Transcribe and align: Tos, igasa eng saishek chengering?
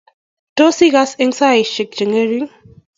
Tos, 0.57 0.77
igasa 0.87 1.15
eng 1.23 1.33
saishek 1.41 1.91
chengering? 1.97 2.47